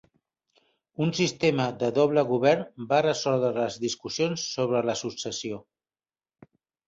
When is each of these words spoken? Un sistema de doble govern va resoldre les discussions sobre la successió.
Un 1.05 1.11
sistema 1.17 1.67
de 1.83 1.89
doble 1.97 2.23
govern 2.31 2.63
va 2.93 3.01
resoldre 3.05 3.51
les 3.57 3.77
discussions 3.85 4.45
sobre 4.57 4.81
la 4.91 4.95
successió. 5.03 5.61